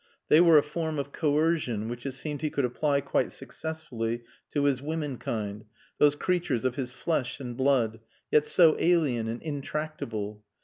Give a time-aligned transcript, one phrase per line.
[0.29, 4.63] They were a form of coercion which it seemed he could apply quite successfully to
[4.63, 5.65] his womenkind,
[5.99, 7.99] those creatures of his flesh and blood,
[8.31, 10.43] yet so alien and intractable.